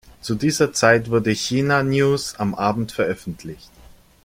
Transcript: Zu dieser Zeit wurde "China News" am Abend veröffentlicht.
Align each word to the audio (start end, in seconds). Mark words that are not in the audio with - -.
Zu 0.19 0.33
dieser 0.33 0.73
Zeit 0.73 1.11
wurde 1.11 1.29
"China 1.29 1.83
News" 1.83 2.33
am 2.39 2.55
Abend 2.55 2.91
veröffentlicht. 2.91 3.69